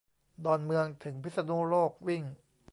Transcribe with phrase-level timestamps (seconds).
[0.43, 2.23] ดอนเมืองถึงพิษณุโลกวิ่ง